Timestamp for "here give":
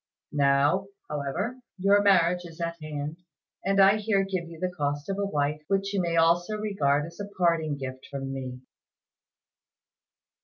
3.97-4.49